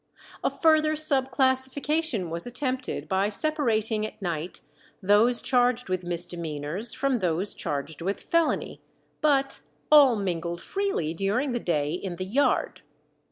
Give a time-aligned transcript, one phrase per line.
[0.43, 4.61] A further sub classification was attempted by separating at night
[4.99, 8.81] those charged with misdemeanours from those charged with felony,
[9.21, 9.59] but
[9.91, 12.81] all mingled freely during the day in the yard.